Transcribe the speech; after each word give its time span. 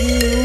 you. 0.00 0.37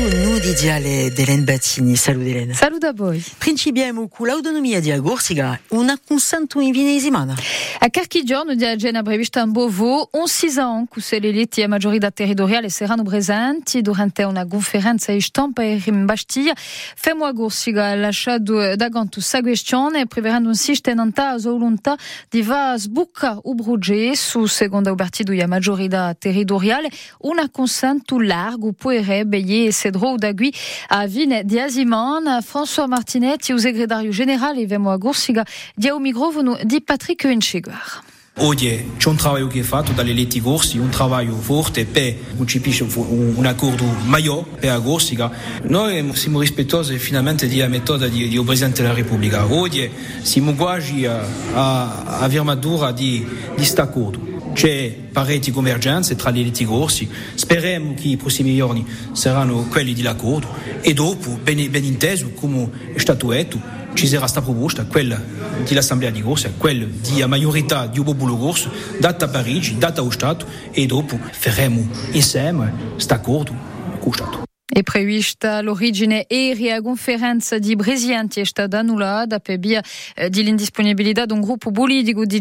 Nudidiale 0.54 1.10
d'Hélène 1.10 1.46
Battini. 1.46 1.98
Salut 1.98 2.28
Hélène. 2.28 2.54
Salut 2.54 2.84
a 2.84 2.94
voi. 2.94 3.24
Principiamo 3.40 4.08
con 4.08 4.28
l'autonomia 4.28 4.80
di 4.80 4.92
Agorsiga, 4.92 5.60
una 5.70 5.98
consanto 5.98 6.60
in 6.60 6.72
vinesimana. 6.72 7.34
A 7.80 7.90
Carchigiorno 7.90 8.54
di 8.54 8.64
Agena 8.64 9.02
prevista 9.02 9.42
in 9.42 9.52
Bovo, 9.52 10.10
un 10.12 10.28
six 10.28 10.58
ans 10.58 10.88
cu 10.88 11.00
se 11.00 11.18
l'eliti 11.18 11.64
a 11.64 11.68
maggiorità 11.68 12.12
territoriale 12.12 12.70
saranno 12.70 13.02
presenti 13.02 13.82
durante 13.82 14.22
una 14.26 14.46
conferenza 14.46 15.12
in 15.12 15.22
stampa 15.22 15.64
in 15.64 16.06
Bastiglia. 16.06 16.54
Femo 16.56 17.26
Agorsiga 17.26 17.96
lasciato 17.96 18.76
da 18.76 18.90
ganto 18.90 19.22
sa 19.22 19.42
questione, 19.42 20.06
preverando 20.06 20.50
un 20.50 20.56
sistema 20.56 21.02
a 21.02 21.38
volontà 21.40 21.98
di 22.30 22.44
va 22.44 22.76
sbucca 22.78 23.40
u 23.42 23.56
brugge 23.56 24.16
su 24.16 24.46
seconda 24.46 24.92
ubertido 24.92 25.34
a 25.34 25.48
maggiorità 25.48 26.14
territoriale, 26.14 26.92
una 27.22 27.50
consanto 27.50 28.20
largo 28.20 28.72
puerebbe 28.72 29.38
e 29.38 29.72
Cedro 29.72 30.16
d'Agui 30.44 30.54
a 30.90 31.06
Vine 31.08 31.44
di 31.46 31.60
Aziman, 31.60 32.40
François 32.42 32.88
Martinet, 32.88 33.50
o 33.52 33.58
secretario 33.58 34.12
generale 34.12 34.66
Vemo 34.66 34.92
Agorsiga 34.92 35.46
di 35.76 35.88
au 35.88 36.00
microfono 36.00 36.58
di 36.64 36.82
Patrick 36.82 37.24
Winchiguar. 37.26 38.04
Oggi 38.38 38.94
c'è 38.98 39.10
un 39.10 39.18
lavoro 39.22 39.46
che 39.46 39.60
è 39.60 39.64
fatto 39.64 39.92
dalle 39.92 40.12
letti 40.12 40.42
corsi, 40.42 40.80
un 40.80 40.90
lavoro 40.90 41.36
forte 41.36 41.86
per 41.86 42.16
concepire 42.36 42.84
un 42.96 43.46
accordo 43.46 43.86
maggiore 44.06 44.46
per 44.60 44.72
la 44.72 44.80
Corsica. 44.80 45.32
Noi 45.66 46.12
siamo 46.16 46.40
rispettosi 46.40 46.98
finalmente 46.98 47.48
della 47.48 47.68
metoda 47.68 48.08
di, 48.08 48.28
di 48.28 48.42
Presidente 48.42 48.82
della 48.82 48.96
Repubblica. 48.96 49.46
Oggi 49.46 49.88
siamo 50.24 50.56
quasi 50.56 51.06
a, 51.06 51.24
a, 51.54 52.20
a 52.22 52.28
firmatura 52.28 52.92
di 52.92 53.24
questo 53.54 53.82
accordo. 53.82 54.33
C'è 54.54 54.96
pareti 55.12 55.52
convergenze 55.52 56.16
tra 56.16 56.30
le 56.30 56.44
letti 56.44 56.64
corsi, 56.64 57.10
speriamo 57.36 57.94
che 57.96 58.10
i 58.10 58.18
prossimi 58.18 58.56
giorni 58.56 58.86
saranno 59.12 59.64
quelli 59.70 59.94
dell'accordo 59.94 60.48
e 60.82 60.94
dopo, 60.94 61.40
ben, 61.42 61.70
ben 61.70 61.84
inteso 61.84 62.32
come 62.32 62.70
è 62.94 63.00
stato 63.00 63.28
detto, 63.30 63.60
ci 63.94 64.08
sarà 64.08 64.22
questa 64.22 64.42
proposta, 64.42 64.86
quella 64.86 65.22
dell'Assemblea 65.68 66.12
di 66.12 66.22
Corsa, 66.22 66.52
quella 66.56 66.86
di 66.86 67.24
maggiorità 67.26 67.88
di 67.88 68.02
popolo 68.02 68.38
corso, 68.38 68.72
data 69.00 69.26
a 69.26 69.28
Parigi, 69.28 69.78
data 69.78 70.02
allo 70.02 70.12
Stato 70.12 70.46
e 70.72 70.86
dopo 70.86 71.18
faremo 71.32 71.88
insieme 72.12 72.74
questo 72.94 73.14
accordo 73.14 73.52
con 74.00 74.00
lo 74.04 74.12
Stato. 74.12 74.53
È 74.74 74.82
prevista 74.82 75.62
l'origine 75.62 76.26
eri 76.28 76.72
a 76.72 76.82
conferenza 76.82 77.60
di 77.60 77.76
Bresianti 77.76 78.40
è 78.40 78.44
stata 78.44 78.80
annullata 78.80 79.38
per 79.38 79.60
via 79.60 79.84
di 80.30 80.42
l'indisponibilità 80.42 81.28
di 81.28 81.34
un 81.34 81.42
gruppo 81.42 81.70
politico 81.70 82.26
di 82.26 82.40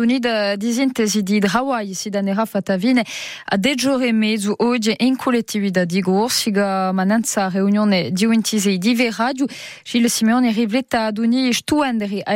unità 0.00 0.56
di 0.56 0.72
sintesi 0.72 1.22
di 1.22 1.40
Hawaii 1.40 1.94
si 1.94 2.10
danerà 2.10 2.44
fatta 2.44 2.76
fine 2.76 3.04
a 3.44 3.56
due 3.56 3.76
giorni 3.76 4.08
e 4.08 4.12
mezzo 4.12 4.52
oggi 4.56 4.92
in 4.98 5.14
collettività 5.16 5.84
di 5.84 6.00
Gorsiga 6.00 6.90
mananza 6.90 7.48
riunione 7.50 8.10
di 8.10 8.24
untisei 8.24 8.76
di 8.76 8.96
Veradio 8.96 9.46
Gilles 9.84 10.12
Simeone 10.12 10.50
rivletta 10.50 11.04
ad 11.04 11.18
unire 11.18 11.52
stuenderi 11.52 12.20
a 12.20 12.34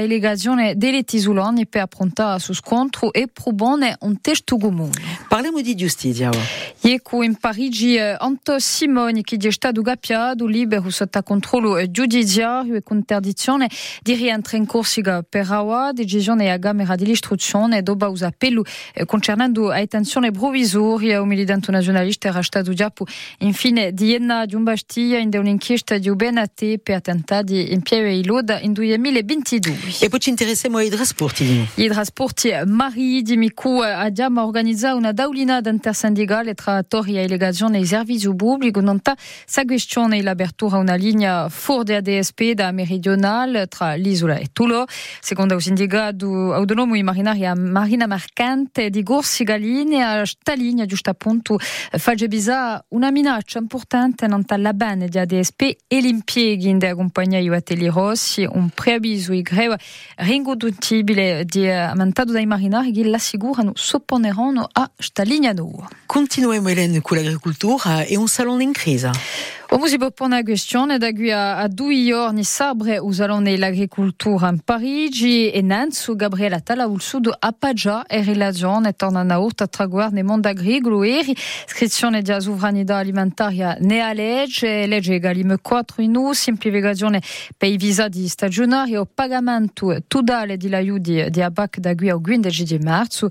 delle 0.77 1.03
tisuloni 1.03 1.67
per 1.67 1.83
approntare 1.83 2.39
su 2.39 2.53
scontro 2.53 3.13
e 3.13 3.27
probone 3.27 3.97
un 4.03 4.21
testo 4.21 4.59
comune. 4.59 4.93
Parliamo 5.27 5.61
di 5.61 5.75
giustizia. 5.75 6.31
Ecco 6.81 7.25
in 7.25 7.35
Parigi 7.35 7.99
Anto 8.29 8.59
Simoni 8.59 9.23
che 9.23 9.37
è 9.37 9.51
stato 9.51 9.81
gappiato 9.81 10.45
libero 10.45 10.91
sotto 10.91 11.23
controllo 11.23 11.91
giudiziario 11.91 12.75
e 12.75 12.83
con 12.83 12.99
interdizione 12.99 13.71
di 14.03 14.15
rientrare 14.15 14.59
in 14.59 14.67
Corsica 14.67 15.25
per 15.27 15.49
la 15.49 15.93
decisione 15.95 16.53
a 16.53 16.59
Camera 16.59 16.95
dell'istruzione 16.95 17.83
dopo 17.83 18.11
un 18.11 18.23
appello 18.23 18.65
concernendo 19.07 19.69
la 19.69 19.79
detenzione 19.79 20.31
provvisoria 20.31 21.23
un 21.23 21.29
militante 21.29 21.73
nazionalista 21.73 22.29
era 22.29 22.43
stato 22.43 22.75
giappo 22.75 23.07
infine 23.39 23.95
di 23.95 24.13
Enna 24.13 24.45
di 24.45 24.55
un 24.55 24.63
Bastiglia 24.63 25.17
in 25.17 25.31
un'inchiesta 25.33 25.97
di 25.97 26.11
Ubenate 26.11 26.81
per 26.81 26.97
attentati 26.97 27.73
in 27.73 27.81
Pieve 27.81 28.11
e 28.11 28.25
Loda 28.27 28.61
in 28.61 28.75
2022. 28.75 29.79
E 30.01 30.09
poi 30.11 30.21
ci 30.21 30.29
interessiamo 30.29 30.77
ai 30.77 30.91
trasporti. 30.91 31.67
I 31.77 31.89
trasporti 31.89 32.51
marittimi 32.67 33.51
abbiamo 33.81 34.45
organizzato 34.45 34.99
una 34.99 35.13
daulina 35.13 35.63
intersindicale 35.65 36.53
tra 36.53 36.83
Torri 36.83 37.17
e 37.19 37.27
Legazione 37.27 37.79
e 37.79 37.87
servizi 37.87 38.18
pubblico 38.35 38.81
non 38.81 38.99
sta 38.99 39.17
sa 39.47 39.65
questione 39.65 40.21
l'apertura 40.23 40.79
una 40.79 40.95
linea 40.95 41.49
fuori 41.49 41.95
ADSP 41.95 42.53
da 42.53 42.73
meridionale 42.73 43.67
tra 43.67 43.95
l'isola 43.95 44.37
e 44.37 44.49
Tulo. 44.53 44.87
Secondo 45.21 45.55
il 45.55 45.63
sindacato 45.63 46.53
autonomo 46.53 46.95
di 46.95 47.03
marinaria 47.03 47.55
Marina 47.55 48.07
Mercante 48.07 48.91
di 48.91 49.03
Gorsiga 49.03 49.57
linea, 49.57 50.25
sta 50.27 50.55
linea 50.55 50.87
giusto 50.87 51.11
appunto 51.11 51.59
fa 51.59 52.15
bisa 52.15 52.85
una 52.89 53.11
minaccia 53.11 53.59
importante 53.59 54.27
non 54.27 54.45
la 54.57 54.73
bene 54.73 55.09
di 55.09 55.19
ADSP 55.19 55.77
e 55.87 56.01
l'impieghi 56.01 56.69
in 56.69 56.93
compagnia 56.95 57.41
di 57.41 57.49
Ateli 57.49 57.87
Rossi, 57.89 58.47
un 58.51 58.71
preavviso 58.71 59.33
di 59.33 59.43
greve 59.43 59.79
ringoduttibile 60.17 61.45
di 61.45 61.69
aumentato 61.69 62.33
dai 62.33 62.47
marinari 62.47 62.93
che 62.93 63.05
l'assicurano 63.05 63.73
sopponeranno 63.75 64.69
a 64.73 64.91
sta 64.97 65.23
linea 65.23 65.53
nuova. 65.53 65.89
Continuiamo 66.07 66.69
Hélène 66.69 67.01
con 67.01 67.17
l'agricoltura 67.19 68.05
e 68.09 68.17
un 68.17 68.27
salone 68.27 68.63
in 68.63 68.73
crisi. 68.73 69.11
O 69.71 69.77
porre 69.77 70.25
una 70.25 70.43
questione 70.43 70.97
da 70.97 71.09
a, 71.09 71.69
giorni 71.69 72.43
sabre 72.43 72.99
o 72.99 73.13
e 75.51 75.61
Nanzu 75.61 76.17
Gabriela 76.17 76.59
Tala 76.61 76.87
ul 76.87 77.03
sud 77.03 77.31
a 77.39 77.53
e 81.03 81.35
iscrizione 81.67 82.23
di 82.23 82.35
sovranità 82.41 82.97
alimentaria 82.97 83.77
ne 83.81 84.01
a 84.01 84.15
legge 84.15 84.87
legge 84.87 85.17
egalime 85.17 85.59
4 85.61 86.01
in 86.01 86.17
u 86.17 86.33
semplificazione 86.33 87.21
per 87.55 87.69
i 87.69 87.77
visa 87.77 88.09
di 88.09 88.27
stagionari 88.27 88.97
o 88.97 89.05
pagamento 89.05 89.99
totale 90.09 90.57
di 90.57 90.71
di 91.29 91.43
abac 91.43 91.77
da 91.79 91.95
qui 91.95 92.09
a 92.09 92.17
15 92.17 92.65
di 92.65 92.79
marzo 92.79 93.29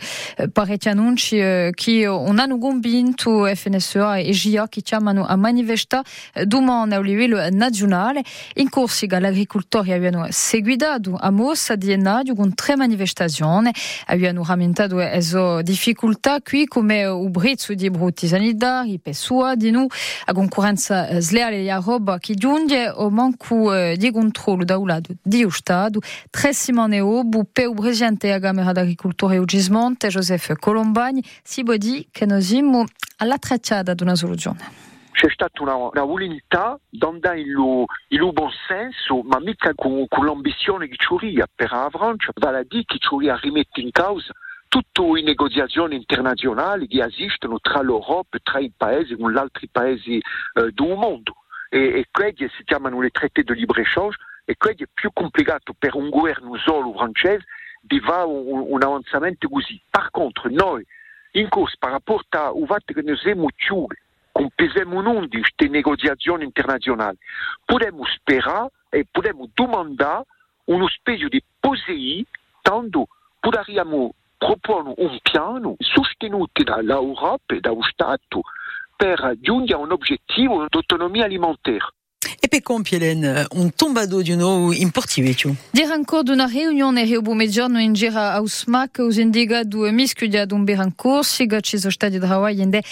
parecchi 0.54 0.88
annunci 0.88 1.38
che 1.74 2.06
un 2.06 2.38
hanno 2.38 2.60
convinto 2.60 3.44
FNSA 3.44 4.18
e 4.18 4.30
GIA 4.30 4.68
che 4.70 4.82
chiamano 4.82 5.26
a 5.26 5.36
manifestare 5.36 6.04
domande 6.46 6.96
a 6.96 7.02
livello 7.02 7.38
nazionale. 7.50 8.24
In 8.56 8.70
Corsica 8.70 9.20
l'agricoltori 9.20 9.92
avevano 9.92 10.28
seguito 10.30 10.86
a 10.88 11.30
mossa 11.32 11.76
di 11.76 11.92
enadio 11.92 12.36
con 12.36 12.54
tre 12.54 12.76
manifestazioni, 12.76 13.72
avevano 14.06 14.44
rammentato 14.46 14.98
le 14.98 15.62
difficoltà 15.64 16.42
qui 16.42 16.66
come 16.66 17.02
il 17.02 17.30
brezzo 17.30 17.74
di 17.74 17.90
brutti 17.90 18.28
sanitari, 18.28 19.00
pessoa 19.00 19.56
di 19.56 19.72
noi, 19.72 19.88
a 20.26 20.34
concorrenza 20.34 21.20
sleale 21.20 21.62
di 21.62 21.70
roba 21.70 22.18
che 22.20 22.36
giunge 22.36 22.90
o 22.90 23.10
manco 23.10 23.74
di 23.96 24.12
controllo 24.12 24.64
da 24.64 24.78
un 24.78 24.88
lato 24.88 25.14
di 25.22 25.46
Stato. 25.50 26.00
Tre 26.30 26.54
settimane 26.54 27.00
dopo, 27.00 27.46
per 27.52 27.70
il 27.70 27.74
presidente 27.76 28.28
della 28.28 28.40
Camera 28.40 28.72
d'Agricoltura 28.72 29.34
e 29.34 29.44
Gismonte, 29.46 30.08
Joseph 30.08 30.54
Colombagni, 30.60 31.24
si 31.44 31.64
può 31.64 31.76
dire 31.76 32.06
che 32.12 32.26
noi 32.26 32.42
siamo 32.42 32.86
alla 33.18 33.38
tracciata 33.38 33.94
di 33.94 34.04
una 34.04 34.16
soluzione. 34.16 34.96
C'è 35.18 35.32
stata 35.32 35.64
una, 35.64 35.74
una 35.74 36.04
volontà 36.04 36.80
di 36.88 37.04
andare 37.04 37.40
in 37.40 37.86
il 38.10 38.34
buon 38.34 38.52
senso, 38.68 39.24
ma 39.24 39.40
mica 39.40 39.74
con, 39.74 40.06
con 40.08 40.28
l'ambizione 40.28 40.88
che 40.88 40.96
c'è 40.96 41.44
per 41.56 41.72
la 41.72 41.90
Francia, 41.90 42.32
vale 42.36 42.60
a 42.60 42.64
dire 42.64 42.84
che 42.86 43.00
c'è 43.00 43.30
a 43.30 43.40
rimettere 43.42 43.82
in 43.82 43.92
causa 43.92 44.32
tutte 44.68 45.02
le 45.02 45.24
negoziazioni 45.24 45.96
internazionali 45.96 46.86
che 46.86 47.04
esistono 47.04 47.58
tra 47.60 47.82
l'Europa 47.82 48.38
e 48.38 48.42
tra 48.44 48.60
i 48.60 48.72
paesi 48.78 49.16
con 49.16 49.32
gli 49.32 49.38
altri 49.38 49.68
paesi 49.70 50.18
eh, 50.18 50.22
del 50.72 50.96
mondo. 50.96 51.38
E, 51.70 51.80
e 51.80 52.06
quelli 52.12 52.48
si 52.56 52.64
chiamano 52.64 53.02
le 53.02 53.10
traité 53.10 53.42
di 53.42 53.56
libre-échange 53.56 54.18
e 54.46 54.56
quelli 54.56 54.84
è 54.84 54.88
più 54.94 55.10
complicato 55.14 55.74
per 55.76 55.96
un 55.96 56.10
governo 56.10 56.56
solo 56.58 56.94
francese 56.94 57.46
di 57.82 58.00
fare 58.02 58.28
un, 58.28 58.66
un 58.68 58.84
avanzamento 58.84 59.50
così. 59.50 59.82
Per 59.90 60.10
contro, 60.12 60.48
noi, 60.52 60.86
in 61.32 61.50
corso, 61.50 61.76
per 61.80 61.90
rapporto 61.90 62.38
al 62.38 62.66
fatto 62.68 62.94
che 62.94 63.02
noi 63.02 63.18
siamo 63.18 63.48
chiusi 63.56 64.06
com 64.58 64.64
pesemos 64.66 65.04
non 65.04 65.28
di 65.28 65.40
queste 65.40 65.70
negoziazioni 65.70 66.44
internazionali. 66.44 67.18
Podemos 67.66 68.12
sperare 68.16 68.72
e 68.92 69.06
podemos 69.06 69.50
domandare 69.54 70.24
uno 70.66 70.88
specie 70.88 71.30
di 71.30 71.42
POSEI, 71.60 72.26
tanto 72.62 73.08
potremmo 73.40 74.14
proporre 74.38 74.94
un 74.98 75.18
piano 75.22 75.76
sostenuto 75.80 76.64
dall'Europa 76.64 77.56
e 77.56 77.60
dallo 77.60 77.84
Stato 77.84 78.42
per 78.96 79.38
giungere 79.40 79.80
a 79.80 79.84
un 79.84 79.92
di 80.68 80.78
autonomia 80.78 81.26
alimentaire. 81.26 81.94
E 82.40 82.48
pe 82.48 82.62
compielen 82.62 83.46
un 83.56 83.72
tombado 83.76 84.22
di 84.22 84.36
nou 84.36 84.72
importivecchio. 84.72 85.56
Dir 85.72 85.92
ancora 85.92 86.22
d'una 86.22 86.46
riunione 86.46 87.04
Rio 87.04 87.22
Mediano 87.34 87.80
in 87.80 87.94
gira 87.94 88.34
a 88.34 88.42
Usmac, 88.42 89.00
us 89.00 89.18
indica 89.18 89.64
du 89.64 89.90
miscudia 89.92 90.46
d'un 90.46 90.64
berancourt, 90.64 91.26
siga 91.26 91.60
ci 91.62 91.80
so 91.80 91.90
stadi 91.90 92.20
de 92.20 92.26
Hawaii 92.26 92.62
ende 92.62 92.84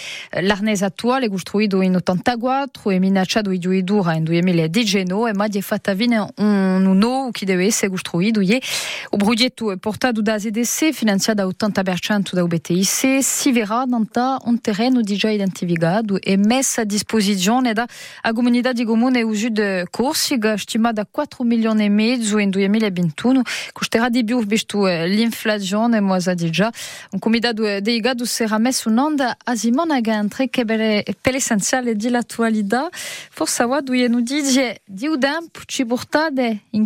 l'arnese 0.42 0.86
attuale 0.86 1.30
costruito 1.30 1.82
in 1.82 1.96
84 1.96 2.90
e 2.90 3.00
minacciato 3.00 3.52
i 3.52 3.60
due 3.60 3.84
dura 3.84 4.16
in 4.16 4.24
2019 4.24 5.30
e 5.30 5.34
ma 5.34 5.48
di 5.48 5.62
fatta 5.62 5.94
vine 5.94 6.26
un 6.38 6.86
uno 6.86 7.30
che 7.32 7.46
deve 7.46 7.66
essere 7.66 7.90
costruito 7.90 8.42
ie 8.42 8.62
o 9.10 9.18
progetto 9.18 9.72
è 9.72 9.78
portato 9.78 10.22
da 10.22 10.40
SDC 10.40 10.92
finanziato 10.92 11.44
da 11.46 11.68
80% 11.68 12.34
da 12.34 12.44
UBTIC 12.44 13.24
si 13.24 13.52
verrà 13.52 13.84
danta 13.86 14.38
un 14.46 14.60
terreno 14.60 15.02
già 15.02 15.30
identificato 15.30 16.20
e 16.20 16.36
messo 16.38 16.82
a 16.82 16.84
disposizione 16.84 17.74
da 17.74 17.86
a 18.22 18.34
comunità 18.34 18.72
di 18.72 18.84
comune 18.84 19.24
usu 19.36 19.50
de 19.50 19.86
Corsica 19.92 20.58
stimata 20.58 21.02
a 21.02 21.08
4 21.10 21.44
milioni 21.44 21.86
e 21.86 21.90
mezzo 21.90 22.38
in 22.38 22.50
2021 22.50 23.42
costerà 23.74 24.10
di 24.10 24.24
più 24.24 24.44
visto 24.46 24.86
l'inflazione 24.86 26.00
ma 26.00 26.20
sa 26.20 26.34
di 26.34 26.50
già 26.50 26.72
un 27.12 27.20
comitato 27.20 27.62
delegato 27.62 28.26
sarà 28.26 28.58
messo 28.58 28.90
in 28.90 28.98
onda 28.98 29.36
a 29.44 29.56
Simona 29.56 30.00
Gantre 30.00 30.50
che 30.50 30.64
per 30.66 31.34
l'essenziale 31.34 31.96
di 31.96 32.10
l'attualità 32.10 32.88
forse 32.92 33.64
a 33.64 33.82
due 33.82 34.08
nu 34.08 34.22
dice 34.22 34.82
di 34.86 35.08
udamp 35.08 35.64
ci 35.66 35.86
portate 35.86 36.62
in. 36.72 36.84